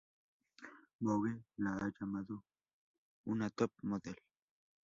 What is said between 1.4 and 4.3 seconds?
la ha llamado una top model.